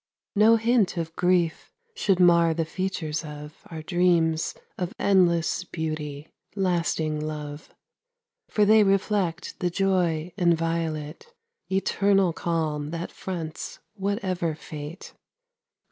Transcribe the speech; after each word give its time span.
No 0.35 0.55
hint 0.55 0.97
of 0.97 1.15
grief 1.15 1.71
should 1.93 2.19
mar 2.19 2.55
the 2.55 2.65
features 2.65 3.23
of 3.23 3.61
Our 3.69 3.83
dreams 3.83 4.55
of 4.75 4.95
endless 4.97 5.63
beauty, 5.63 6.27
lasting 6.55 7.19
love; 7.19 7.71
For 8.49 8.65
they 8.65 8.81
reflect 8.83 9.59
the 9.59 9.69
joy 9.69 10.33
inviolate, 10.37 11.31
Eternal 11.71 12.33
calm 12.33 12.89
that 12.89 13.11
fronts 13.11 13.77
whatever 13.93 14.55
fate. 14.55 15.13